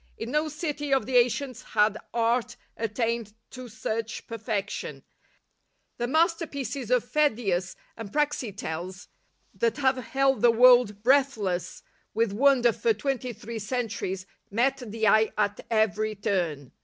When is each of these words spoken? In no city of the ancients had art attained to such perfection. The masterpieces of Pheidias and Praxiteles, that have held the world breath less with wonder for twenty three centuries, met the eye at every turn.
In 0.17 0.31
no 0.31 0.47
city 0.47 0.91
of 0.91 1.05
the 1.05 1.17
ancients 1.17 1.61
had 1.61 1.95
art 2.11 2.55
attained 2.75 3.33
to 3.51 3.67
such 3.67 4.25
perfection. 4.25 5.03
The 5.99 6.07
masterpieces 6.07 6.89
of 6.89 7.03
Pheidias 7.03 7.75
and 7.95 8.11
Praxiteles, 8.11 9.09
that 9.53 9.77
have 9.77 9.97
held 9.97 10.41
the 10.41 10.49
world 10.49 11.03
breath 11.03 11.37
less 11.37 11.83
with 12.15 12.33
wonder 12.33 12.71
for 12.73 12.95
twenty 12.95 13.31
three 13.31 13.59
centuries, 13.59 14.25
met 14.49 14.81
the 14.83 15.07
eye 15.07 15.29
at 15.37 15.59
every 15.69 16.15
turn. 16.15 16.71